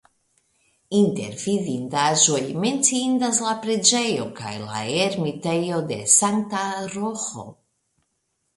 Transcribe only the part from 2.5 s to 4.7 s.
menciindas la preĝejo kaj